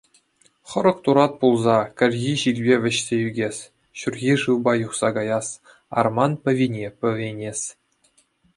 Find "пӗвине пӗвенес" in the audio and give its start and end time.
6.47-7.59